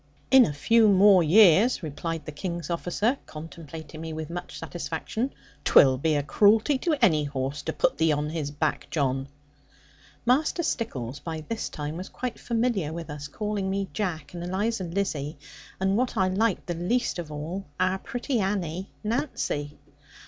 [0.31, 5.31] 'In a few more years,' replied the King's officer, contemplating me with much satisfaction;
[5.63, 9.27] ''twill be a cruelty to any horse to put thee on his back, John.'
[10.25, 14.85] Master Stickles, by this time, was quite familiar with us, calling me 'Jack,' and Eliza
[14.85, 15.37] 'Lizzie,'
[15.79, 19.77] and what I liked the least of all, our pretty Annie 'Nancy.'